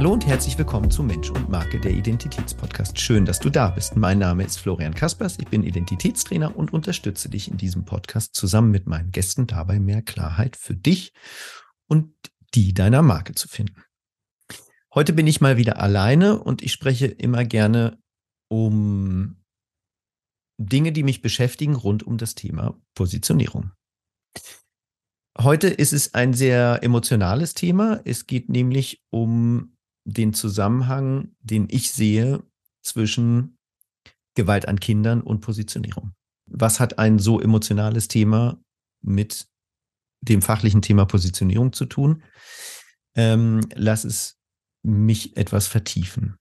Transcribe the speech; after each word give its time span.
Hallo 0.00 0.14
und 0.14 0.26
herzlich 0.26 0.56
willkommen 0.56 0.90
zu 0.90 1.02
Mensch 1.02 1.28
und 1.28 1.50
Marke, 1.50 1.78
der 1.78 1.90
Identitätspodcast. 1.90 2.98
Schön, 2.98 3.26
dass 3.26 3.38
du 3.38 3.50
da 3.50 3.68
bist. 3.68 3.96
Mein 3.96 4.18
Name 4.18 4.44
ist 4.44 4.56
Florian 4.56 4.94
Kaspers, 4.94 5.36
ich 5.38 5.48
bin 5.48 5.62
Identitätstrainer 5.62 6.56
und 6.56 6.72
unterstütze 6.72 7.28
dich 7.28 7.50
in 7.50 7.58
diesem 7.58 7.84
Podcast 7.84 8.34
zusammen 8.34 8.70
mit 8.70 8.86
meinen 8.86 9.10
Gästen 9.10 9.46
dabei, 9.46 9.78
mehr 9.78 10.00
Klarheit 10.00 10.56
für 10.56 10.74
dich 10.74 11.12
und 11.86 12.14
die 12.54 12.72
deiner 12.72 13.02
Marke 13.02 13.34
zu 13.34 13.46
finden. 13.46 13.84
Heute 14.94 15.12
bin 15.12 15.26
ich 15.26 15.42
mal 15.42 15.58
wieder 15.58 15.78
alleine 15.78 16.42
und 16.42 16.62
ich 16.62 16.72
spreche 16.72 17.04
immer 17.04 17.44
gerne 17.44 17.98
um 18.48 19.44
Dinge, 20.56 20.92
die 20.92 21.02
mich 21.02 21.20
beschäftigen 21.20 21.74
rund 21.74 22.04
um 22.04 22.16
das 22.16 22.34
Thema 22.34 22.80
Positionierung. 22.94 23.72
Heute 25.38 25.68
ist 25.68 25.92
es 25.92 26.14
ein 26.14 26.32
sehr 26.32 26.78
emotionales 26.82 27.52
Thema. 27.52 28.00
Es 28.06 28.26
geht 28.26 28.48
nämlich 28.48 29.02
um 29.10 29.76
den 30.04 30.32
Zusammenhang, 30.32 31.32
den 31.40 31.68
ich 31.70 31.90
sehe 31.90 32.42
zwischen 32.82 33.58
Gewalt 34.34 34.68
an 34.68 34.80
Kindern 34.80 35.20
und 35.20 35.40
Positionierung. 35.40 36.12
Was 36.46 36.80
hat 36.80 36.98
ein 36.98 37.18
so 37.18 37.40
emotionales 37.40 38.08
Thema 38.08 38.60
mit 39.02 39.46
dem 40.20 40.42
fachlichen 40.42 40.82
Thema 40.82 41.04
Positionierung 41.04 41.72
zu 41.72 41.86
tun? 41.86 42.22
Ähm, 43.14 43.60
lass 43.74 44.04
es 44.04 44.38
mich 44.82 45.36
etwas 45.36 45.66
vertiefen. 45.66 46.36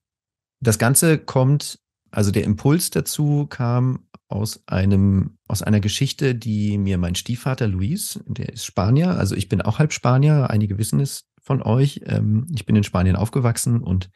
Das 0.62 0.78
Ganze 0.78 1.18
kommt, 1.18 1.80
also 2.12 2.32
der 2.32 2.44
Impuls 2.44 2.90
dazu 2.90 3.48
kam 3.48 4.08
aus 4.28 4.62
einem, 4.68 5.38
aus 5.48 5.64
einer 5.64 5.80
Geschichte, 5.80 6.36
die 6.36 6.78
mir 6.78 6.98
mein 6.98 7.16
Stiefvater 7.16 7.68
Luis, 7.68 8.20
der 8.28 8.54
ist 8.54 8.66
Spanier, 8.66 9.12
also 9.12 9.36
ich 9.36 9.50
bin 9.50 9.62
auch 9.62 9.80
halb 9.80 9.94
Spanier, 9.94 10.50
einige 10.50 10.78
wissen 10.78 11.00
es 11.00 11.29
von 11.50 11.64
euch. 11.64 12.02
Ähm, 12.06 12.46
ich 12.54 12.68
bin 12.68 12.76
in 12.76 12.84
Spanien 12.84 13.16
aufgewachsen 13.16 13.82
und 13.82 14.12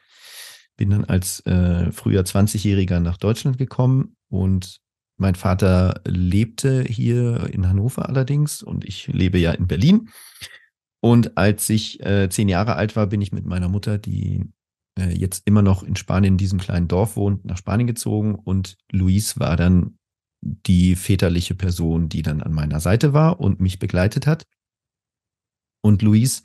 bin 0.76 0.90
dann 0.90 1.04
als 1.04 1.40
äh, 1.46 1.90
früher 1.90 2.22
20-Jähriger 2.22 3.00
nach 3.00 3.16
Deutschland 3.16 3.58
gekommen 3.58 4.16
und 4.28 4.78
mein 5.16 5.34
Vater 5.34 6.00
lebte 6.06 6.84
hier 6.84 7.50
in 7.52 7.68
Hannover 7.68 8.08
allerdings 8.08 8.62
und 8.62 8.84
ich 8.84 9.08
lebe 9.08 9.38
ja 9.38 9.50
in 9.50 9.66
Berlin. 9.66 10.10
Und 11.00 11.36
als 11.36 11.68
ich 11.70 12.04
äh, 12.04 12.28
zehn 12.30 12.48
Jahre 12.48 12.76
alt 12.76 12.94
war, 12.94 13.08
bin 13.08 13.20
ich 13.20 13.32
mit 13.32 13.44
meiner 13.44 13.68
Mutter, 13.68 13.98
die 13.98 14.48
äh, 14.96 15.10
jetzt 15.10 15.42
immer 15.44 15.62
noch 15.62 15.82
in 15.82 15.96
Spanien 15.96 16.34
in 16.34 16.38
diesem 16.38 16.60
kleinen 16.60 16.86
Dorf 16.86 17.16
wohnt, 17.16 17.44
nach 17.44 17.58
Spanien 17.58 17.88
gezogen 17.88 18.36
und 18.36 18.76
Luis 18.92 19.40
war 19.40 19.56
dann 19.56 19.98
die 20.40 20.94
väterliche 20.94 21.56
Person, 21.56 22.08
die 22.08 22.22
dann 22.22 22.42
an 22.42 22.52
meiner 22.52 22.78
Seite 22.78 23.12
war 23.12 23.40
und 23.40 23.60
mich 23.60 23.80
begleitet 23.80 24.28
hat. 24.28 24.46
Und 25.80 26.02
Luis 26.02 26.44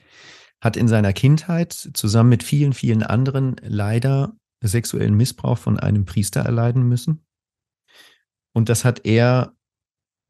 hat 0.61 0.77
in 0.77 0.87
seiner 0.87 1.13
Kindheit 1.13 1.73
zusammen 1.73 2.29
mit 2.29 2.43
vielen, 2.43 2.73
vielen 2.73 3.03
anderen 3.03 3.55
leider 3.61 4.35
sexuellen 4.61 5.15
Missbrauch 5.15 5.57
von 5.57 5.79
einem 5.79 6.05
Priester 6.05 6.41
erleiden 6.41 6.83
müssen. 6.83 7.25
Und 8.53 8.69
das 8.69 8.83
hat 8.83 9.05
er 9.05 9.53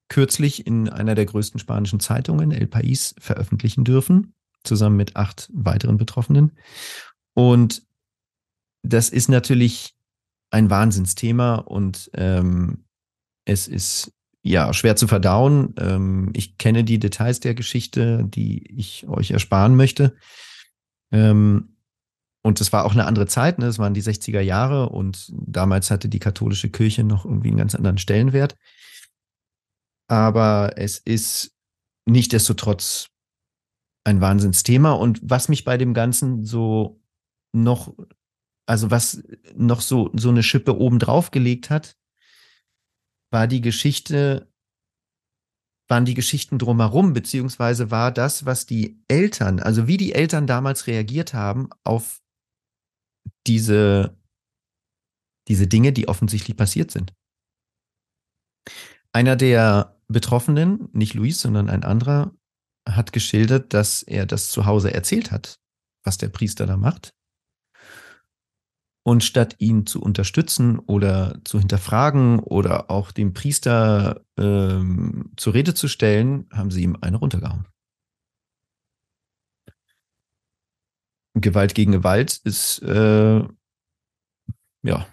kürzlich 0.07 0.67
in 0.67 0.89
einer 0.89 1.15
der 1.15 1.25
größten 1.25 1.59
spanischen 1.59 1.99
Zeitungen, 1.99 2.51
El 2.51 2.67
País, 2.67 3.15
veröffentlichen 3.19 3.83
dürfen, 3.83 4.33
zusammen 4.63 4.97
mit 4.97 5.15
acht 5.15 5.49
weiteren 5.53 5.97
Betroffenen. 5.97 6.57
Und 7.33 7.83
das 8.83 9.09
ist 9.09 9.29
natürlich 9.29 9.95
ein 10.51 10.69
Wahnsinnsthema 10.69 11.55
und 11.55 12.09
ähm, 12.13 12.85
es 13.45 13.67
ist 13.67 14.11
ja 14.41 14.73
schwer 14.73 14.95
zu 14.95 15.07
verdauen. 15.07 15.75
Ähm, 15.79 16.31
ich 16.35 16.57
kenne 16.57 16.83
die 16.83 16.99
Details 16.99 17.39
der 17.39 17.55
Geschichte, 17.55 18.23
die 18.25 18.63
ich 18.77 19.07
euch 19.07 19.31
ersparen 19.31 19.75
möchte. 19.75 20.15
Ähm, 21.11 21.75
und 22.41 22.61
es 22.61 22.71
war 22.71 22.85
auch 22.85 22.93
eine 22.93 23.05
andere 23.05 23.27
Zeit, 23.27 23.59
ne? 23.59 23.65
Es 23.65 23.79
waren 23.79 23.93
die 23.93 24.01
60er 24.01 24.39
Jahre 24.39 24.89
und 24.89 25.31
damals 25.35 25.91
hatte 25.91 26.07
die 26.07 26.19
katholische 26.19 26.69
Kirche 26.69 27.03
noch 27.03 27.25
irgendwie 27.25 27.49
einen 27.49 27.57
ganz 27.57 27.75
anderen 27.75 27.97
Stellenwert. 27.97 28.55
Aber 30.07 30.73
es 30.77 30.97
ist 30.97 31.51
nichtdestotrotz 32.05 33.09
ein 34.05 34.21
Wahnsinnsthema. 34.21 34.93
Und 34.93 35.19
was 35.21 35.49
mich 35.49 35.65
bei 35.65 35.77
dem 35.77 35.93
Ganzen 35.93 36.45
so 36.45 37.01
noch, 37.53 37.93
also 38.65 38.89
was 38.89 39.21
noch 39.55 39.81
so, 39.81 40.09
so 40.13 40.29
eine 40.29 40.43
Schippe 40.43 40.77
oben 40.77 40.99
drauf 40.99 41.31
gelegt 41.31 41.69
hat, 41.69 41.98
war 43.31 43.47
die 43.47 43.61
Geschichte, 43.61 44.51
waren 45.87 46.05
die 46.05 46.13
Geschichten 46.13 46.59
drumherum, 46.59 47.13
beziehungsweise 47.13 47.91
war 47.91 48.11
das, 48.11 48.45
was 48.45 48.65
die 48.65 49.01
Eltern, 49.07 49.59
also 49.59 49.87
wie 49.87 49.97
die 49.97 50.13
Eltern 50.13 50.47
damals 50.47 50.87
reagiert 50.87 51.33
haben 51.33 51.69
auf 51.83 52.21
diese, 53.47 54.17
diese 55.47 55.67
Dinge, 55.67 55.91
die 55.91 56.07
offensichtlich 56.07 56.55
passiert 56.57 56.91
sind. 56.91 57.13
Einer 59.11 59.35
der 59.35 59.99
Betroffenen, 60.07 60.89
nicht 60.93 61.13
Luis, 61.13 61.41
sondern 61.41 61.69
ein 61.69 61.83
anderer, 61.83 62.35
hat 62.87 63.13
geschildert, 63.13 63.73
dass 63.73 64.03
er 64.03 64.25
das 64.25 64.49
zu 64.49 64.65
Hause 64.65 64.93
erzählt 64.93 65.31
hat, 65.31 65.59
was 66.03 66.17
der 66.17 66.29
Priester 66.29 66.65
da 66.65 66.77
macht. 66.77 67.11
Und 69.03 69.23
statt 69.23 69.55
ihn 69.59 69.85
zu 69.85 70.01
unterstützen 70.01 70.77
oder 70.77 71.39
zu 71.43 71.57
hinterfragen 71.57 72.39
oder 72.39 72.91
auch 72.91 73.11
dem 73.11 73.33
Priester 73.33 74.21
ähm, 74.37 75.31
zur 75.37 75.53
Rede 75.53 75.73
zu 75.73 75.87
stellen, 75.87 76.47
haben 76.51 76.69
sie 76.69 76.83
ihm 76.83 76.97
eine 77.01 77.17
runtergehauen. 77.17 77.65
Gewalt 81.35 81.75
gegen 81.75 81.91
Gewalt 81.91 82.37
ist, 82.43 82.81
äh, 82.81 83.43
ja, 84.83 85.07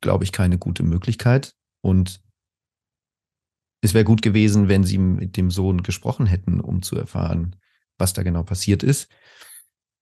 glaube 0.00 0.24
ich, 0.24 0.32
keine 0.32 0.58
gute 0.58 0.82
Möglichkeit. 0.82 1.54
Und 1.80 2.20
es 3.82 3.94
wäre 3.94 4.04
gut 4.04 4.22
gewesen, 4.22 4.68
wenn 4.68 4.84
sie 4.84 4.98
mit 4.98 5.36
dem 5.36 5.50
Sohn 5.50 5.82
gesprochen 5.82 6.26
hätten, 6.26 6.60
um 6.60 6.82
zu 6.82 6.96
erfahren, 6.96 7.56
was 7.98 8.12
da 8.12 8.22
genau 8.22 8.42
passiert 8.42 8.82
ist. 8.82 9.08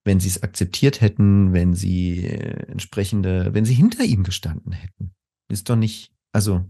Wenn 0.03 0.19
sie 0.19 0.29
es 0.29 0.41
akzeptiert 0.41 1.01
hätten, 1.01 1.53
wenn 1.53 1.73
sie 1.73 2.25
äh, 2.25 2.71
entsprechende, 2.71 3.53
wenn 3.53 3.65
sie 3.65 3.73
hinter 3.73 4.03
ihm 4.03 4.23
gestanden 4.23 4.71
hätten. 4.71 5.13
Ist 5.47 5.69
doch 5.69 5.75
nicht, 5.75 6.11
also, 6.31 6.65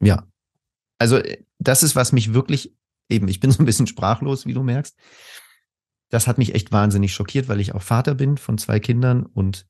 ja. 0.00 0.26
Also, 0.98 1.16
äh, 1.18 1.44
das 1.58 1.82
ist, 1.82 1.96
was 1.96 2.12
mich 2.12 2.34
wirklich 2.34 2.76
eben, 3.08 3.28
ich 3.28 3.40
bin 3.40 3.50
so 3.50 3.62
ein 3.62 3.66
bisschen 3.66 3.86
sprachlos, 3.86 4.46
wie 4.46 4.54
du 4.54 4.62
merkst. 4.62 4.96
Das 6.08 6.26
hat 6.26 6.38
mich 6.38 6.54
echt 6.54 6.72
wahnsinnig 6.72 7.12
schockiert, 7.12 7.48
weil 7.48 7.60
ich 7.60 7.74
auch 7.74 7.82
Vater 7.82 8.14
bin 8.14 8.36
von 8.36 8.58
zwei 8.58 8.78
Kindern 8.78 9.26
und 9.26 9.66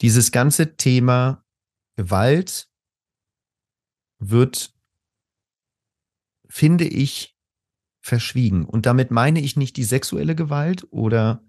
dieses 0.00 0.32
ganze 0.32 0.76
Thema 0.76 1.44
Gewalt 1.96 2.68
wird, 4.18 4.74
finde 6.48 6.84
ich, 6.84 7.33
verschwiegen. 8.04 8.64
Und 8.64 8.86
damit 8.86 9.10
meine 9.10 9.40
ich 9.40 9.56
nicht 9.56 9.76
die 9.76 9.84
sexuelle 9.84 10.34
Gewalt 10.34 10.86
oder 10.90 11.42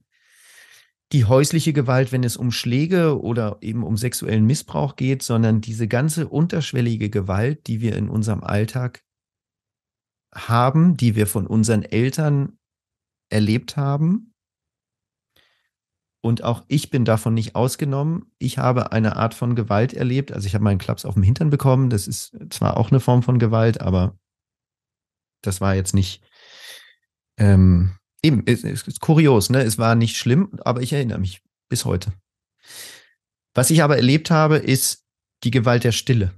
die 1.12 1.26
häusliche 1.26 1.74
Gewalt, 1.74 2.12
wenn 2.12 2.24
es 2.24 2.38
um 2.38 2.52
Schläge 2.52 3.22
oder 3.22 3.58
eben 3.62 3.84
um 3.84 3.98
sexuellen 3.98 4.46
Missbrauch 4.46 4.96
geht, 4.96 5.22
sondern 5.22 5.62
diese 5.62 5.88
ganze 5.88 6.28
unterschwellige 6.28 7.10
Gewalt, 7.10 7.68
die 7.68 7.82
wir 7.82 7.96
in 7.96 8.10
unserem 8.10 8.44
Alltag 8.44 9.04
haben, 10.34 10.98
die 10.98 11.16
wir 11.16 11.28
von 11.28 11.46
unseren 11.46 11.84
Eltern 11.84 12.58
erlebt 13.30 13.78
haben 13.78 14.34
und 16.26 16.44
auch 16.44 16.64
ich 16.68 16.90
bin 16.90 17.06
davon 17.06 17.36
nicht 17.36 17.54
ausgenommen. 17.54 18.32
Ich 18.40 18.58
habe 18.58 18.92
eine 18.92 19.16
Art 19.16 19.36
von 19.36 19.54
Gewalt 19.54 19.94
erlebt. 19.94 20.32
Also 20.32 20.48
ich 20.48 20.56
habe 20.56 20.64
meinen 20.64 20.80
Klaps 20.80 21.06
auf 21.06 21.14
dem 21.14 21.22
Hintern 21.22 21.52
bekommen. 21.52 21.92
Das 21.92 22.08
ist 22.08 22.36
zwar 22.50 22.78
auch 22.78 22.90
eine 22.90 23.00
Form 23.00 23.22
von 23.22 23.38
Gewalt, 23.38 23.80
aber 23.80 24.18
das 25.44 25.62
war 25.62 25.76
jetzt 25.76 25.94
nicht. 25.94 26.24
Ähm, 27.38 27.96
eben, 28.22 28.44
es 28.46 28.64
ist, 28.64 28.88
ist 28.88 29.00
kurios, 29.00 29.50
ne? 29.50 29.62
Es 29.62 29.78
war 29.78 29.96
nicht 29.96 30.18
schlimm, 30.18 30.60
aber 30.64 30.82
ich 30.82 30.94
erinnere 30.94 31.20
mich 31.20 31.42
bis 31.70 31.86
heute. 31.86 32.14
Was 33.54 33.70
ich 33.70 33.84
aber 33.84 33.98
erlebt 33.98 34.32
habe, 34.32 34.58
ist 34.58 35.04
die 35.44 35.52
Gewalt 35.52 35.84
der 35.84 35.92
Stille. 35.92 36.34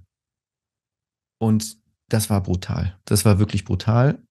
Und 1.40 1.78
das 2.10 2.30
war 2.30 2.42
brutal. 2.42 2.98
Das 3.06 3.26
war 3.26 3.40
wirklich 3.40 3.66
brutal. 3.66 4.24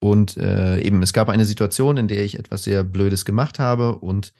Und 0.00 0.36
äh, 0.36 0.80
eben, 0.80 1.02
es 1.02 1.12
gab 1.12 1.28
eine 1.28 1.44
Situation, 1.44 1.96
in 1.96 2.08
der 2.08 2.24
ich 2.24 2.38
etwas 2.38 2.62
sehr 2.64 2.84
Blödes 2.84 3.24
gemacht 3.24 3.58
habe 3.58 3.98
und 3.98 4.32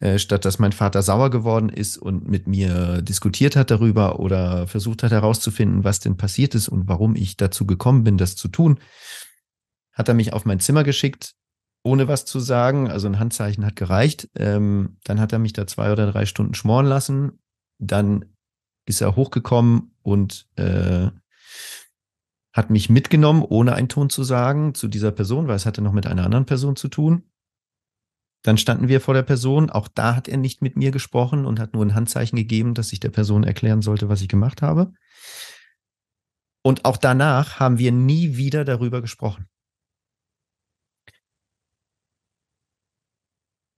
äh, 0.00 0.18
statt 0.18 0.46
dass 0.46 0.58
mein 0.58 0.72
Vater 0.72 1.02
sauer 1.02 1.28
geworden 1.30 1.68
ist 1.68 1.98
und 1.98 2.26
mit 2.26 2.46
mir 2.46 3.02
diskutiert 3.02 3.56
hat 3.56 3.70
darüber 3.70 4.18
oder 4.18 4.66
versucht 4.66 5.02
hat 5.02 5.12
herauszufinden, 5.12 5.84
was 5.84 6.00
denn 6.00 6.16
passiert 6.16 6.54
ist 6.54 6.68
und 6.68 6.88
warum 6.88 7.14
ich 7.14 7.36
dazu 7.36 7.66
gekommen 7.66 8.04
bin, 8.04 8.16
das 8.16 8.36
zu 8.36 8.48
tun, 8.48 8.80
hat 10.00 10.08
er 10.08 10.14
mich 10.14 10.32
auf 10.32 10.46
mein 10.46 10.60
Zimmer 10.60 10.82
geschickt, 10.82 11.34
ohne 11.84 12.08
was 12.08 12.24
zu 12.24 12.40
sagen. 12.40 12.90
Also 12.90 13.06
ein 13.06 13.18
Handzeichen 13.18 13.66
hat 13.66 13.76
gereicht. 13.76 14.30
Ähm, 14.34 14.96
dann 15.04 15.20
hat 15.20 15.32
er 15.32 15.38
mich 15.38 15.52
da 15.52 15.66
zwei 15.66 15.92
oder 15.92 16.10
drei 16.10 16.24
Stunden 16.24 16.54
schmoren 16.54 16.86
lassen. 16.86 17.38
Dann 17.78 18.24
ist 18.86 19.02
er 19.02 19.14
hochgekommen 19.14 19.94
und 20.02 20.48
äh, 20.56 21.08
hat 22.52 22.70
mich 22.70 22.88
mitgenommen, 22.88 23.44
ohne 23.46 23.74
einen 23.74 23.90
Ton 23.90 24.08
zu 24.08 24.24
sagen, 24.24 24.74
zu 24.74 24.88
dieser 24.88 25.12
Person, 25.12 25.48
weil 25.48 25.56
es 25.56 25.66
hatte 25.66 25.82
noch 25.82 25.92
mit 25.92 26.06
einer 26.06 26.24
anderen 26.24 26.46
Person 26.46 26.76
zu 26.76 26.88
tun. 26.88 27.24
Dann 28.42 28.56
standen 28.56 28.88
wir 28.88 29.02
vor 29.02 29.12
der 29.12 29.22
Person. 29.22 29.68
Auch 29.68 29.86
da 29.86 30.16
hat 30.16 30.28
er 30.28 30.38
nicht 30.38 30.62
mit 30.62 30.76
mir 30.76 30.92
gesprochen 30.92 31.44
und 31.44 31.60
hat 31.60 31.74
nur 31.74 31.84
ein 31.84 31.94
Handzeichen 31.94 32.36
gegeben, 32.36 32.72
dass 32.72 32.94
ich 32.94 33.00
der 33.00 33.10
Person 33.10 33.44
erklären 33.44 33.82
sollte, 33.82 34.08
was 34.08 34.22
ich 34.22 34.28
gemacht 34.28 34.62
habe. 34.62 34.94
Und 36.62 36.86
auch 36.86 36.96
danach 36.96 37.60
haben 37.60 37.78
wir 37.78 37.92
nie 37.92 38.38
wieder 38.38 38.64
darüber 38.64 39.02
gesprochen. 39.02 39.49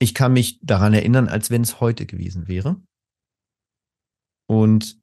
Ich 0.02 0.14
kann 0.14 0.32
mich 0.32 0.58
daran 0.62 0.94
erinnern, 0.94 1.28
als 1.28 1.48
wenn 1.50 1.62
es 1.62 1.78
heute 1.78 2.06
gewesen 2.06 2.48
wäre. 2.48 2.82
Und 4.48 5.00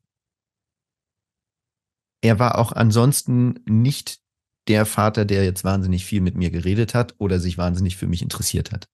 er 2.21 2.37
war 2.37 2.57
auch 2.57 2.73
ansonsten 2.73 3.61
nicht 3.65 4.19
der 4.67 4.85
Vater, 4.85 5.23
der 5.23 5.45
jetzt 5.45 5.63
wahnsinnig 5.63 6.03
viel 6.03 6.19
mit 6.19 6.35
mir 6.35 6.51
geredet 6.51 6.95
hat 6.95 7.15
oder 7.17 7.39
sich 7.39 7.57
wahnsinnig 7.57 7.95
für 7.95 8.07
mich 8.07 8.21
interessiert 8.21 8.73
hat. 8.73 8.89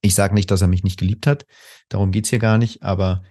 Ich 0.00 0.14
sage 0.14 0.32
nicht, 0.32 0.50
dass 0.50 0.62
er 0.62 0.68
mich 0.68 0.82
nicht 0.82 0.98
geliebt 0.98 1.26
hat, 1.26 1.44
darum 1.90 2.10
geht's 2.10 2.30
hier 2.30 2.38
gar 2.38 2.56
nicht, 2.56 2.82
aber 2.82 3.24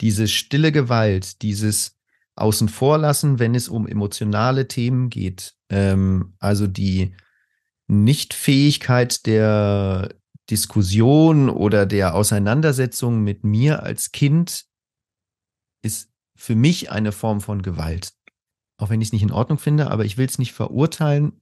diese 0.00 0.26
stille 0.26 0.72
Gewalt, 0.72 1.40
dieses 1.42 2.00
Außen 2.34 2.68
vor 2.68 3.00
wenn 3.00 3.54
es 3.54 3.68
um 3.68 3.86
emotionale 3.86 4.66
Themen 4.66 5.08
geht, 5.08 5.54
ähm, 5.68 6.34
also 6.40 6.66
die 6.66 7.14
Nichtfähigkeit 7.86 9.24
der 9.24 10.18
Diskussion 10.50 11.50
oder 11.50 11.86
der 11.86 12.14
Auseinandersetzung 12.14 13.22
mit 13.22 13.44
mir 13.44 13.82
als 13.82 14.12
Kind 14.12 14.66
ist 15.82 16.10
für 16.36 16.54
mich 16.54 16.90
eine 16.90 17.12
Form 17.12 17.40
von 17.40 17.62
Gewalt. 17.62 18.14
Auch 18.78 18.90
wenn 18.90 19.00
ich 19.00 19.08
es 19.08 19.12
nicht 19.12 19.22
in 19.22 19.32
Ordnung 19.32 19.58
finde, 19.58 19.90
aber 19.90 20.04
ich 20.04 20.16
will 20.16 20.26
es 20.26 20.38
nicht 20.38 20.52
verurteilen, 20.52 21.40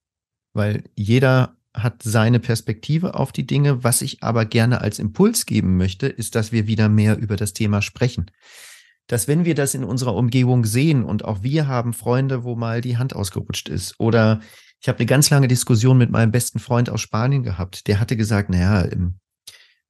weil 0.55 0.85
jeder 0.95 1.57
hat 1.75 2.03
seine 2.03 2.41
Perspektive 2.41 3.15
auf 3.15 3.33
die 3.33 3.47
Dinge. 3.47 3.85
Was 3.85 4.01
ich 4.01 4.23
aber 4.23 4.47
gerne 4.47 4.81
als 4.81 4.99
Impuls 4.99 5.45
geben 5.45 5.77
möchte, 5.77 6.07
ist, 6.07 6.35
dass 6.35 6.51
wir 6.51 6.67
wieder 6.67 6.89
mehr 6.89 7.19
über 7.19 7.37
das 7.37 7.53
Thema 7.53 7.83
sprechen. 7.83 8.31
Dass 9.07 9.29
wenn 9.29 9.45
wir 9.45 9.55
das 9.55 9.75
in 9.75 9.85
unserer 9.85 10.15
Umgebung 10.15 10.65
sehen 10.65 11.05
und 11.05 11.25
auch 11.25 11.43
wir 11.43 11.69
haben 11.69 11.93
Freunde, 11.93 12.45
wo 12.45 12.57
mal 12.57 12.81
die 12.81 12.97
Hand 12.97 13.15
ausgerutscht 13.15 13.69
ist 13.69 14.01
oder 14.01 14.41
ich 14.81 14.89
habe 14.89 14.99
eine 14.99 15.07
ganz 15.07 15.31
lange 15.31 15.49
Diskussion 15.49 15.99
mit 15.99 16.11
meinem 16.11 16.31
besten 16.31 16.59
Freund 16.59 16.91
aus 16.91 17.01
Spanien 17.01 17.43
gehabt. 17.43 17.87
Der 17.87 17.99
hatte 17.99 18.17
gesagt, 18.17 18.51
naja, 18.51 18.89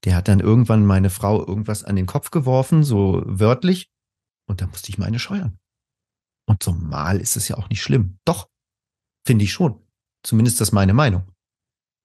der 0.04 0.16
hat 0.16 0.28
dann 0.28 0.40
irgendwann 0.40 0.86
meine 0.86 1.10
Frau 1.10 1.46
irgendwas 1.46 1.84
an 1.84 1.96
den 1.96 2.06
Kopf 2.06 2.30
geworfen, 2.30 2.84
so 2.84 3.22
wörtlich. 3.26 3.90
Und 4.48 4.60
da 4.60 4.66
musste 4.66 4.90
ich 4.90 4.98
meine 4.98 5.18
scheuern. 5.18 5.58
Und 6.48 6.62
so 6.62 6.72
mal 6.72 7.20
ist 7.20 7.36
es 7.36 7.48
ja 7.48 7.56
auch 7.56 7.68
nicht 7.68 7.82
schlimm. 7.82 8.18
Doch, 8.24 8.48
finde 9.26 9.44
ich 9.44 9.52
schon. 9.52 9.82
Zumindest 10.22 10.60
das 10.60 10.72
meine 10.72 10.94
Meinung. 10.94 11.32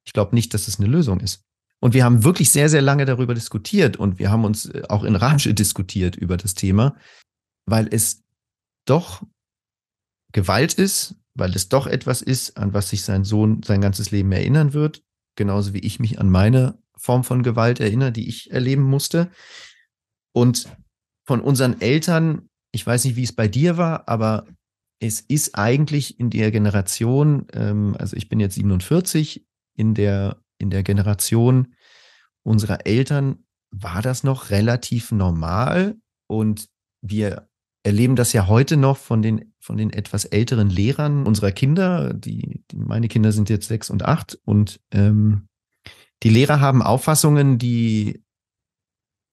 Ich 0.06 0.14
glaube 0.14 0.36
nicht, 0.36 0.54
dass 0.54 0.68
es 0.68 0.80
eine 0.80 0.90
Lösung 0.90 1.20
ist. 1.20 1.44
Und 1.80 1.94
wir 1.94 2.04
haben 2.04 2.24
wirklich 2.24 2.52
sehr, 2.52 2.70
sehr 2.70 2.82
lange 2.82 3.06
darüber 3.06 3.34
diskutiert 3.34 3.98
und 3.98 4.20
wir 4.20 4.30
haben 4.30 4.46
uns 4.46 4.66
äh, 4.66 4.84
auch 4.90 5.04
in 5.04 5.16
Rage 5.16 5.54
diskutiert 5.54 6.16
über 6.16 6.38
das 6.38 6.54
Thema, 6.54 6.96
weil 7.66 7.88
es 7.92 8.24
doch 8.86 9.24
Gewalt 10.32 10.74
ist, 10.74 11.16
weil 11.34 11.56
es 11.56 11.70
doch 11.70 11.88
etwas 11.88 12.22
ist, 12.22 12.58
an 12.58 12.74
was 12.74 12.90
sich 12.90 13.04
sein 13.04 13.24
Sohn 13.24 13.64
sein 13.64 13.82
ganzes 13.82 14.12
Leben 14.12 14.32
erinnern 14.32 14.74
wird, 14.74 15.04
genauso 15.36 15.74
wie 15.74 15.80
ich 15.80 16.00
mich 16.00 16.20
an 16.20 16.30
meine 16.30 16.78
Form 16.98 17.24
von 17.24 17.44
Gewalt 17.44 17.80
erinnere, 17.80 18.12
die 18.12 18.28
ich 18.28 18.52
erleben 18.52 18.84
musste. 18.84 19.32
Und 20.34 20.70
von 21.26 21.42
unseren 21.42 21.82
Eltern, 21.82 22.50
ich 22.72 22.86
weiß 22.86 23.06
nicht, 23.06 23.16
wie 23.16 23.24
es 23.24 23.34
bei 23.34 23.48
dir 23.48 23.78
war, 23.78 24.08
aber 24.08 24.46
es 25.00 25.20
ist 25.20 25.56
eigentlich 25.56 26.20
in 26.20 26.30
der 26.30 26.52
Generation, 26.52 27.48
ähm, 27.54 27.96
also 27.98 28.16
ich 28.16 28.30
bin 28.30 28.40
jetzt 28.40 28.56
47, 28.56 29.46
in 29.76 29.94
der, 29.96 30.42
in 30.60 30.70
der 30.70 30.84
Generation 30.84 31.74
unserer 32.44 32.86
Eltern 32.86 33.46
war 33.72 34.02
das 34.02 34.24
noch 34.24 34.50
relativ 34.50 35.12
normal 35.12 35.96
und 36.28 36.68
wir 37.02 37.50
erleben 37.84 38.16
das 38.16 38.34
ja 38.34 38.48
heute 38.48 38.78
noch 38.78 38.98
von 38.98 39.22
den, 39.22 39.54
von 39.60 39.78
den 39.78 39.92
etwas 39.92 40.26
älteren 40.26 40.70
Lehrern 40.70 41.26
unserer 41.26 41.52
Kinder. 41.52 42.14
Die, 42.14 42.64
die 42.72 42.78
meine 42.78 43.08
Kinder 43.08 43.32
sind 43.32 43.50
jetzt 43.50 43.68
sechs 43.68 43.90
und 43.90 44.04
acht 44.04 44.38
und 44.46 44.80
ähm, 44.92 45.48
die 46.24 46.30
Lehrer 46.30 46.60
haben 46.60 46.84
Auffassungen, 46.84 47.58
die, 47.58 48.24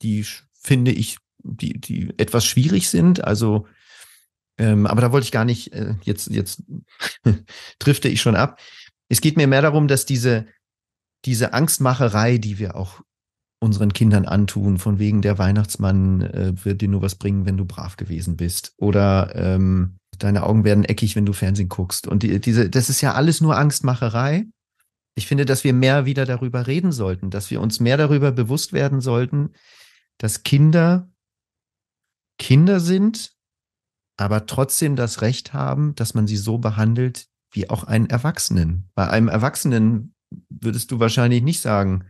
die 0.03 0.25
finde 0.55 0.93
ich, 0.93 1.19
die, 1.43 1.79
die 1.79 2.15
etwas 2.19 2.47
schwierig 2.47 2.89
sind. 2.89 3.23
Also, 3.23 3.67
ähm, 4.57 4.87
aber 4.87 5.03
da 5.03 5.13
wollte 5.13 5.27
ich 5.27 5.33
gar 5.33 5.45
nicht, 5.45 5.73
äh, 5.75 5.95
jetzt, 6.03 6.29
jetzt 6.29 6.63
drifte 7.79 8.09
ich 8.09 8.23
schon 8.23 8.37
ab. 8.37 8.59
Es 9.09 9.21
geht 9.21 9.37
mir 9.37 9.47
mehr 9.47 9.63
darum, 9.63 9.89
dass 9.89 10.07
diese, 10.07 10.47
diese 11.25 11.53
Angstmacherei, 11.53 12.39
die 12.39 12.59
wir 12.59 12.77
auch 12.77 13.03
unseren 13.61 13.93
Kindern 13.93 14.25
antun, 14.25 14.79
von 14.79 14.99
wegen 14.99 15.23
der 15.23 15.39
Weihnachtsmann 15.39 16.21
äh, 16.21 16.53
wird 16.65 16.81
dir 16.81 16.89
nur 16.89 17.03
was 17.03 17.17
bringen, 17.17 17.45
wenn 17.45 17.57
du 17.57 17.65
brav 17.65 17.97
gewesen 17.97 18.37
bist. 18.37 18.73
Oder 18.77 19.33
ähm, 19.35 19.97
deine 20.19 20.45
Augen 20.45 20.65
werden 20.65 20.85
eckig, 20.85 21.17
wenn 21.17 21.27
du 21.27 21.33
Fernsehen 21.33 21.69
guckst. 21.69 22.07
Und 22.07 22.23
die, 22.23 22.41
diese, 22.41 22.71
das 22.71 22.89
ist 22.89 23.01
ja 23.01 23.15
alles 23.15 23.41
nur 23.41 23.57
Angstmacherei. 23.57 24.47
Ich 25.17 25.27
finde, 25.27 25.45
dass 25.45 25.65
wir 25.65 25.73
mehr 25.73 26.07
wieder 26.07 26.25
darüber 26.25 26.69
reden 26.69 26.93
sollten, 26.93 27.31
dass 27.31 27.51
wir 27.51 27.61
uns 27.61 27.81
mehr 27.81 27.97
darüber 27.97 28.31
bewusst 28.31 28.73
werden 28.73 29.01
sollten, 29.01 29.51
dass 30.19 30.45
Kinder 30.45 31.09
Kinder 32.39 32.81
sind, 32.81 33.33
aber 34.17 34.47
trotzdem 34.47 34.97
das 34.97 35.21
Recht 35.21 35.53
haben, 35.53 35.95
dass 35.97 36.15
man 36.15 36.27
sie 36.27 36.37
so 36.37 36.59
behandelt 36.59 37.27
wie 37.53 37.69
auch 37.69 37.85
einen 37.85 38.07
Erwachsenen. 38.07 38.89
Bei 38.95 39.09
einem 39.09 39.29
Erwachsenen 39.29 40.15
würdest 40.49 40.91
du 40.91 41.01
wahrscheinlich 41.01 41.43
nicht 41.43 41.61
sagen, 41.61 42.05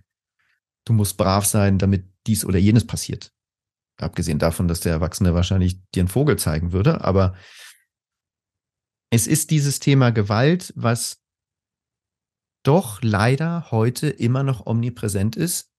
du 0.88 0.92
musst 0.92 1.16
brav 1.16 1.44
sein, 1.44 1.78
damit 1.78 2.06
dies 2.26 2.44
oder 2.44 2.58
jenes 2.58 2.86
passiert. 2.86 3.32
Abgesehen 4.00 4.38
davon, 4.38 4.68
dass 4.68 4.80
der 4.80 4.92
Erwachsene 4.92 5.34
wahrscheinlich 5.34 5.80
dir 5.94 6.02
einen 6.02 6.08
Vogel 6.08 6.38
zeigen 6.38 6.72
würde. 6.72 7.00
Aber 7.02 7.36
es 9.10 9.26
ist 9.26 9.50
dieses 9.50 9.80
Thema 9.80 10.10
Gewalt, 10.10 10.72
was 10.76 11.20
doch 12.64 13.02
leider 13.02 13.70
heute 13.70 14.08
immer 14.08 14.42
noch 14.42 14.66
omnipräsent 14.66 15.36
ist. 15.36 15.72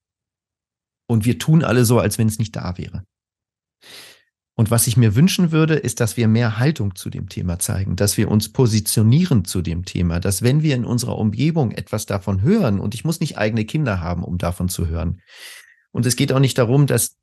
Und 1.08 1.26
wir 1.26 1.40
tun 1.40 1.64
alle 1.64 1.86
so, 1.86 2.00
als 2.00 2.18
wenn 2.18 2.28
es 2.28 2.40
nicht 2.40 2.56
da 2.56 2.78
wäre. 2.78 3.06
Und 4.60 4.72
was 4.72 4.88
ich 4.88 4.98
mir 4.98 5.16
wünschen 5.16 5.54
würde, 5.54 5.76
ist, 5.76 6.02
dass 6.02 6.18
wir 6.18 6.28
mehr 6.28 6.60
Haltung 6.60 6.94
zu 6.94 7.10
dem 7.10 7.30
Thema 7.30 7.60
zeigen, 7.60 7.96
dass 7.96 8.18
wir 8.18 8.30
uns 8.30 8.52
positionieren 8.52 9.46
zu 9.46 9.62
dem 9.62 9.86
Thema, 9.86 10.20
dass 10.20 10.42
wenn 10.42 10.64
wir 10.64 10.76
in 10.76 10.84
unserer 10.84 11.18
Umgebung 11.18 11.72
etwas 11.72 12.06
davon 12.06 12.42
hören, 12.42 12.82
und 12.82 12.94
ich 12.94 13.06
muss 13.06 13.22
nicht 13.22 13.38
eigene 13.38 13.64
Kinder 13.64 14.02
haben, 14.02 14.22
um 14.22 14.38
davon 14.38 14.68
zu 14.68 14.88
hören. 14.88 15.22
Und 15.92 16.06
es 16.06 16.18
geht 16.18 16.34
auch 16.34 16.42
nicht 16.42 16.58
darum, 16.58 16.88
dass 16.88 17.16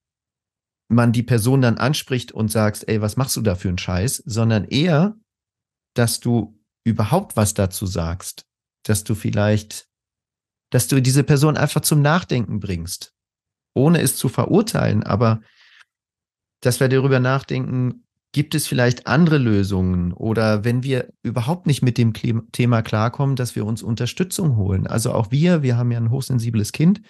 man 0.89 1.13
die 1.13 1.23
Person 1.23 1.61
dann 1.61 1.77
anspricht 1.77 2.33
und 2.33 2.51
sagst, 2.51 2.89
ey, 2.89 3.03
was 3.03 3.19
machst 3.19 3.37
du 3.37 3.43
da 3.43 3.55
für 3.55 3.69
einen 3.69 3.77
Scheiß, 3.77 4.23
sondern 4.25 4.65
eher, 4.65 5.15
dass 5.93 6.21
du 6.21 6.59
überhaupt 6.85 7.37
was 7.37 7.53
dazu 7.53 7.85
sagst, 7.85 8.47
dass 8.83 9.05
du 9.05 9.15
vielleicht, 9.15 9.89
dass 10.71 10.89
du 10.89 11.03
diese 11.03 11.23
Person 11.23 11.59
einfach 11.59 11.83
zum 11.83 12.01
Nachdenken 12.01 12.61
bringst, 12.61 13.13
ohne 13.75 14.01
es 14.01 14.17
zu 14.17 14.31
verurteilen, 14.31 15.03
aber 15.03 15.43
dass 16.67 16.81
wir 16.81 16.89
darüber 16.89 17.21
nachdenken, 17.21 18.03
gibt 18.33 18.55
es 18.55 18.67
vielleicht 18.67 19.07
andere 19.07 19.39
Lösungen 19.39 20.13
oder 20.13 20.65
wenn 20.65 20.83
wir 20.83 21.09
überhaupt 21.23 21.67
nicht 21.67 21.81
mit 21.81 21.97
dem 21.97 22.13
Thema 22.53 22.83
klarkommen, 22.83 23.37
dass 23.37 23.57
wir 23.57 23.65
uns 23.65 23.83
Unterstützung 23.83 24.57
holen. 24.57 24.87
Also 24.87 25.13
auch 25.13 25.31
wir, 25.31 25.63
wir 25.63 25.77
haben 25.77 25.93
ja 25.93 25.99
ein 25.99 26.11
hochsensibles 26.11 26.73
Kind. 26.73 27.01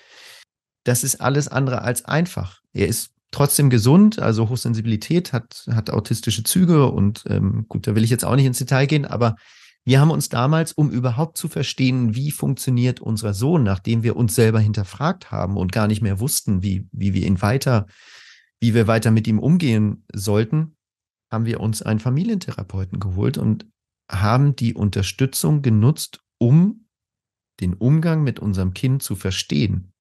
Das 0.84 1.02
ist 1.02 1.20
alles 1.20 1.48
andere 1.48 1.82
als 1.82 2.04
einfach. 2.04 2.60
Er 2.72 2.86
ist 2.86 3.10
trotzdem 3.32 3.70
gesund, 3.70 4.20
also 4.20 4.48
Hochsensibilität 4.48 5.32
hat, 5.32 5.64
hat 5.70 5.90
autistische 5.90 6.44
Züge 6.44 6.86
und 6.92 7.24
ähm, 7.28 7.64
gut, 7.68 7.86
da 7.86 7.96
will 7.96 8.04
ich 8.04 8.10
jetzt 8.10 8.24
auch 8.24 8.36
nicht 8.36 8.46
ins 8.46 8.58
Detail 8.58 8.86
gehen, 8.86 9.04
aber 9.04 9.36
wir 9.84 10.00
haben 10.00 10.10
uns 10.10 10.28
damals, 10.28 10.72
um 10.72 10.90
überhaupt 10.90 11.38
zu 11.38 11.48
verstehen, 11.48 12.14
wie 12.14 12.30
funktioniert 12.30 13.00
unser 13.00 13.34
Sohn, 13.34 13.62
nachdem 13.62 14.02
wir 14.02 14.16
uns 14.16 14.34
selber 14.34 14.60
hinterfragt 14.60 15.30
haben 15.30 15.56
und 15.56 15.72
gar 15.72 15.86
nicht 15.86 16.02
mehr 16.02 16.20
wussten, 16.20 16.62
wie, 16.62 16.86
wie 16.92 17.14
wir 17.14 17.26
ihn 17.26 17.40
weiter 17.40 17.86
wie 18.60 18.74
wir 18.74 18.86
weiter 18.86 19.10
mit 19.10 19.26
ihm 19.26 19.38
umgehen 19.38 20.04
sollten, 20.12 20.76
haben 21.30 21.46
wir 21.46 21.60
uns 21.60 21.82
einen 21.82 22.00
Familientherapeuten 22.00 23.00
geholt 23.00 23.38
und 23.38 23.66
haben 24.10 24.56
die 24.56 24.74
Unterstützung 24.74 25.62
genutzt, 25.62 26.20
um 26.38 26.86
den 27.60 27.74
Umgang 27.74 28.22
mit 28.22 28.38
unserem 28.38 28.74
Kind 28.74 29.02
zu 29.02 29.16
verstehen. 29.16 29.92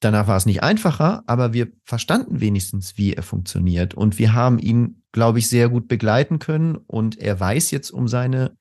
Danach 0.00 0.26
war 0.26 0.36
es 0.36 0.46
nicht 0.46 0.62
einfacher, 0.62 1.24
aber 1.26 1.52
wir 1.54 1.72
verstanden 1.84 2.40
wenigstens, 2.40 2.98
wie 2.98 3.14
er 3.14 3.22
funktioniert. 3.22 3.94
Und 3.94 4.18
wir 4.18 4.34
haben 4.34 4.58
ihn, 4.58 5.02
glaube 5.12 5.38
ich, 5.38 5.48
sehr 5.48 5.70
gut 5.70 5.88
begleiten 5.88 6.38
können. 6.38 6.76
Und 6.76 7.18
er 7.18 7.40
weiß 7.40 7.70
jetzt 7.70 7.90
um 7.90 8.06
seine 8.06 8.56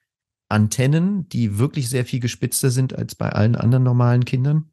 Antennen, 0.50 1.28
die 1.28 1.58
wirklich 1.58 1.90
sehr 1.90 2.06
viel 2.06 2.22
gespitzter 2.22 2.70
sind 2.70 2.96
als 2.96 3.16
bei 3.16 3.30
allen 3.30 3.56
anderen 3.56 3.84
normalen 3.84 4.24
Kindern. 4.24 4.72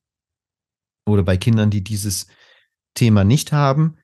Oder 1.04 1.25
bei 1.25 1.37
Kindern, 1.37 1.71
die 1.71 1.83
dieses 1.83 2.28
Thema 2.95 3.25
nicht 3.25 3.53
haben. 3.53 3.97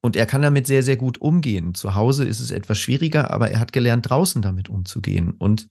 Und 0.00 0.16
er 0.16 0.26
kann 0.26 0.42
damit 0.42 0.66
sehr, 0.66 0.82
sehr 0.82 0.96
gut 0.96 1.20
umgehen. 1.20 1.74
Zu 1.74 1.94
Hause 1.94 2.24
ist 2.24 2.40
es 2.40 2.50
etwas 2.50 2.78
schwieriger, 2.78 3.30
aber 3.30 3.50
er 3.50 3.60
hat 3.60 3.72
gelernt, 3.72 4.08
draußen 4.08 4.42
damit 4.42 4.68
umzugehen. 4.68 5.30
Und 5.30 5.68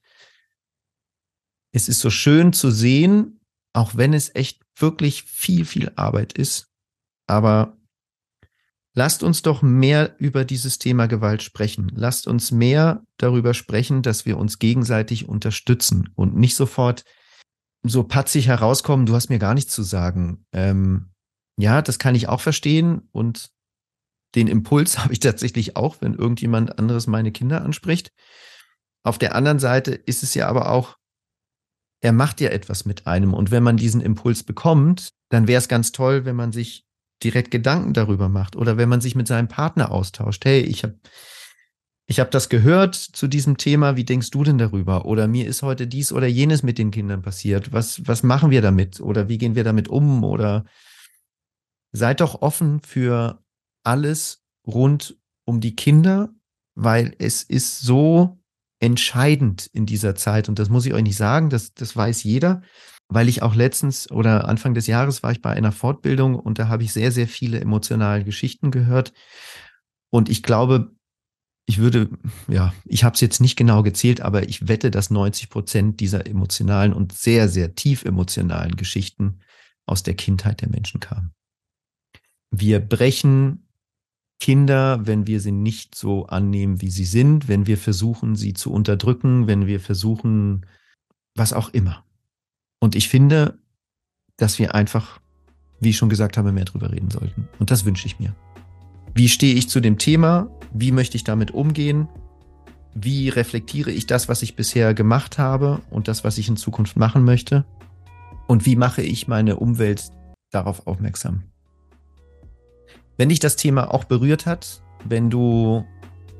es 1.73 1.89
ist 1.89 1.99
so 1.99 2.09
schön 2.09 2.53
zu 2.53 2.71
sehen, 2.71 3.41
auch 3.73 3.95
wenn 3.95 4.13
es 4.13 4.33
echt 4.33 4.61
wirklich 4.75 5.23
viel, 5.23 5.65
viel 5.65 5.91
Arbeit 5.95 6.33
ist. 6.33 6.69
Aber 7.27 7.77
lasst 8.93 9.21
uns 9.23 9.41
doch 9.41 9.61
mehr 9.61 10.15
über 10.19 10.45
dieses 10.45 10.79
Thema 10.79 11.07
Gewalt 11.07 11.43
sprechen. 11.43 11.91
Lasst 11.93 12.27
uns 12.27 12.51
mehr 12.51 13.03
darüber 13.17 13.53
sprechen, 13.53 14.01
dass 14.01 14.25
wir 14.25 14.37
uns 14.37 14.59
gegenseitig 14.59 15.27
unterstützen 15.27 16.09
und 16.15 16.35
nicht 16.35 16.55
sofort 16.55 17.03
so 17.83 18.03
patzig 18.03 18.47
herauskommen, 18.47 19.05
du 19.05 19.15
hast 19.15 19.29
mir 19.29 19.39
gar 19.39 19.53
nichts 19.53 19.73
zu 19.73 19.83
sagen. 19.83 20.45
Ähm, 20.51 21.11
ja, 21.57 21.81
das 21.81 21.99
kann 21.99 22.15
ich 22.15 22.27
auch 22.27 22.41
verstehen 22.41 23.07
und 23.11 23.51
den 24.35 24.47
Impuls 24.47 24.97
habe 25.03 25.13
ich 25.13 25.19
tatsächlich 25.19 25.75
auch, 25.75 25.97
wenn 25.99 26.13
irgendjemand 26.13 26.79
anderes 26.79 27.07
meine 27.07 27.31
Kinder 27.31 27.63
anspricht. 27.63 28.11
Auf 29.03 29.17
der 29.17 29.35
anderen 29.35 29.59
Seite 29.59 29.93
ist 29.93 30.23
es 30.23 30.33
ja 30.35 30.47
aber 30.47 30.69
auch, 30.69 30.97
er 32.03 32.13
macht 32.13 32.41
ja 32.41 32.49
etwas 32.49 32.85
mit 32.85 33.07
einem. 33.07 33.33
Und 33.33 33.51
wenn 33.51 33.63
man 33.63 33.77
diesen 33.77 34.01
Impuls 34.01 34.43
bekommt, 34.43 35.13
dann 35.29 35.47
wäre 35.47 35.59
es 35.59 35.67
ganz 35.67 35.91
toll, 35.91 36.25
wenn 36.25 36.35
man 36.35 36.51
sich 36.51 36.85
direkt 37.23 37.51
Gedanken 37.51 37.93
darüber 37.93 38.29
macht 38.29 38.55
oder 38.55 38.77
wenn 38.77 38.89
man 38.89 39.01
sich 39.01 39.15
mit 39.15 39.27
seinem 39.27 39.47
Partner 39.47 39.91
austauscht. 39.91 40.43
Hey, 40.45 40.61
ich 40.61 40.83
habe 40.83 40.95
ich 42.07 42.19
hab 42.19 42.31
das 42.31 42.49
gehört 42.49 42.95
zu 42.95 43.27
diesem 43.27 43.57
Thema. 43.57 43.95
Wie 43.95 44.03
denkst 44.03 44.31
du 44.31 44.43
denn 44.43 44.57
darüber? 44.57 45.05
Oder 45.05 45.27
mir 45.27 45.47
ist 45.47 45.61
heute 45.61 45.87
dies 45.87 46.11
oder 46.11 46.27
jenes 46.27 46.61
mit 46.63 46.77
den 46.77 46.91
Kindern 46.91 47.21
passiert. 47.21 47.71
Was, 47.71 48.05
was 48.05 48.23
machen 48.23 48.49
wir 48.51 48.61
damit? 48.61 48.99
Oder 48.99 49.29
wie 49.29 49.37
gehen 49.37 49.55
wir 49.55 49.63
damit 49.63 49.87
um? 49.87 50.23
Oder 50.23 50.65
seid 51.91 52.21
doch 52.21 52.41
offen 52.41 52.81
für 52.81 53.43
alles 53.83 54.43
rund 54.65 55.17
um 55.45 55.59
die 55.59 55.75
Kinder, 55.75 56.33
weil 56.75 57.15
es 57.19 57.43
ist 57.43 57.79
so 57.79 58.39
entscheidend 58.79 59.69
in 59.73 59.85
dieser 59.85 60.15
Zeit. 60.15 60.49
Und 60.49 60.59
das 60.59 60.69
muss 60.69 60.85
ich 60.85 60.93
euch 60.93 61.03
nicht 61.03 61.17
sagen, 61.17 61.49
das, 61.49 61.73
das 61.73 61.95
weiß 61.95 62.23
jeder, 62.23 62.61
weil 63.09 63.29
ich 63.29 63.43
auch 63.43 63.55
letztens 63.55 64.09
oder 64.09 64.47
Anfang 64.47 64.73
des 64.73 64.87
Jahres 64.87 65.21
war 65.21 65.31
ich 65.31 65.41
bei 65.41 65.51
einer 65.51 65.71
Fortbildung 65.71 66.35
und 66.35 66.59
da 66.59 66.67
habe 66.67 66.83
ich 66.83 66.93
sehr, 66.93 67.11
sehr 67.11 67.27
viele 67.27 67.59
emotionale 67.59 68.23
Geschichten 68.23 68.71
gehört. 68.71 69.13
Und 70.09 70.29
ich 70.29 70.43
glaube, 70.43 70.91
ich 71.67 71.77
würde, 71.77 72.09
ja, 72.47 72.73
ich 72.85 73.03
habe 73.03 73.13
es 73.13 73.21
jetzt 73.21 73.39
nicht 73.39 73.55
genau 73.55 73.83
gezählt, 73.83 74.21
aber 74.21 74.47
ich 74.47 74.67
wette, 74.67 74.91
dass 74.91 75.09
90 75.09 75.49
Prozent 75.49 75.99
dieser 75.99 76.25
emotionalen 76.25 76.93
und 76.93 77.13
sehr, 77.13 77.49
sehr 77.49 77.75
tief 77.75 78.03
emotionalen 78.03 78.75
Geschichten 78.75 79.39
aus 79.85 80.03
der 80.03 80.15
Kindheit 80.15 80.61
der 80.61 80.69
Menschen 80.69 80.99
kamen. 80.99 81.33
Wir 82.51 82.79
brechen 82.79 83.67
Kinder, 84.39 85.05
wenn 85.05 85.27
wir 85.27 85.39
sie 85.39 85.51
nicht 85.51 85.95
so 85.95 86.25
annehmen, 86.25 86.81
wie 86.81 86.89
sie 86.89 87.05
sind, 87.05 87.47
wenn 87.47 87.67
wir 87.67 87.77
versuchen, 87.77 88.35
sie 88.35 88.53
zu 88.53 88.71
unterdrücken, 88.71 89.47
wenn 89.47 89.67
wir 89.67 89.79
versuchen, 89.79 90.65
was 91.35 91.53
auch 91.53 91.69
immer. 91.69 92.03
Und 92.79 92.95
ich 92.95 93.07
finde, 93.07 93.59
dass 94.37 94.59
wir 94.59 94.73
einfach, 94.73 95.21
wie 95.79 95.91
ich 95.91 95.97
schon 95.97 96.09
gesagt 96.09 96.37
habe, 96.37 96.51
mehr 96.51 96.65
drüber 96.65 96.91
reden 96.91 97.11
sollten. 97.11 97.47
Und 97.59 97.71
das 97.71 97.85
wünsche 97.85 98.07
ich 98.07 98.19
mir. 98.19 98.35
Wie 99.13 99.29
stehe 99.29 99.53
ich 99.53 99.69
zu 99.69 99.79
dem 99.79 99.97
Thema? 99.97 100.49
Wie 100.73 100.91
möchte 100.91 101.15
ich 101.17 101.23
damit 101.23 101.51
umgehen? 101.51 102.07
Wie 102.95 103.29
reflektiere 103.29 103.91
ich 103.91 104.07
das, 104.07 104.27
was 104.27 104.41
ich 104.41 104.55
bisher 104.55 104.93
gemacht 104.93 105.37
habe 105.37 105.81
und 105.89 106.07
das, 106.07 106.23
was 106.23 106.37
ich 106.37 106.49
in 106.49 106.57
Zukunft 106.57 106.97
machen 106.97 107.23
möchte? 107.23 107.65
Und 108.47 108.65
wie 108.65 108.75
mache 108.75 109.01
ich 109.01 109.27
meine 109.27 109.57
Umwelt 109.57 110.09
darauf 110.49 110.87
aufmerksam? 110.87 111.50
Wenn 113.21 113.29
dich 113.29 113.39
das 113.39 113.55
Thema 113.55 113.93
auch 113.93 114.05
berührt 114.05 114.47
hat, 114.47 114.81
wenn 115.05 115.29
du 115.29 115.85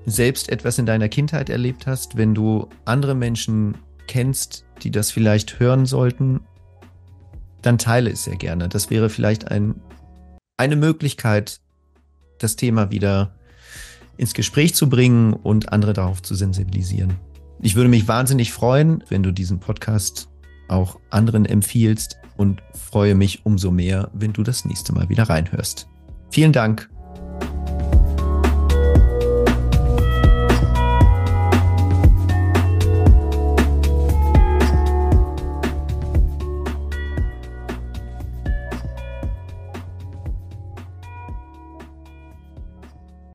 selbst 0.07 0.49
etwas 0.49 0.79
in 0.79 0.87
deiner 0.87 1.09
Kindheit 1.09 1.51
erlebt 1.51 1.85
hast, 1.85 2.17
wenn 2.17 2.33
du 2.33 2.69
andere 2.85 3.13
Menschen 3.13 3.77
kennst, 4.07 4.65
die 4.81 4.89
das 4.89 5.11
vielleicht 5.11 5.59
hören 5.59 5.85
sollten, 5.85 6.39
dann 7.61 7.77
teile 7.77 8.09
es 8.09 8.23
sehr 8.23 8.35
gerne. 8.35 8.67
Das 8.67 8.89
wäre 8.89 9.11
vielleicht 9.11 9.51
ein, 9.51 9.75
eine 10.57 10.75
Möglichkeit, 10.75 11.61
das 12.39 12.55
Thema 12.55 12.89
wieder 12.89 13.35
ins 14.17 14.33
Gespräch 14.33 14.73
zu 14.73 14.89
bringen 14.89 15.33
und 15.33 15.71
andere 15.71 15.93
darauf 15.93 16.23
zu 16.23 16.33
sensibilisieren. 16.33 17.13
Ich 17.61 17.75
würde 17.75 17.91
mich 17.91 18.07
wahnsinnig 18.07 18.51
freuen, 18.53 19.03
wenn 19.07 19.21
du 19.21 19.31
diesen 19.31 19.59
Podcast 19.59 20.29
auch 20.67 20.99
anderen 21.11 21.45
empfiehlst 21.45 22.17
und 22.37 22.63
freue 22.73 23.13
mich 23.13 23.45
umso 23.45 23.69
mehr, 23.69 24.09
wenn 24.15 24.33
du 24.33 24.41
das 24.41 24.65
nächste 24.65 24.93
Mal 24.93 25.09
wieder 25.09 25.29
reinhörst. 25.29 25.90
Vielen 26.31 26.53
Dank 26.53 26.89